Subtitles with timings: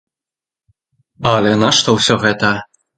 [1.35, 2.55] Але нашто ўсё гэта?